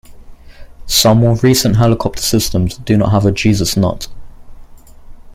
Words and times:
Some 0.87 1.19
more 1.19 1.35
recent 1.43 1.75
helicopter 1.75 2.23
systems 2.23 2.75
do 2.77 2.97
not 2.97 3.11
have 3.11 3.23
a 3.27 3.31
Jesus 3.31 3.77
nut. 3.77 4.07